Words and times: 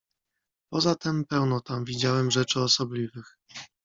"Poza 0.71 0.95
tem 0.95 1.25
pełno 1.25 1.61
tam 1.61 1.85
widziałem 1.85 2.31
rzeczy 2.31 2.59
osobliwych." 2.61 3.37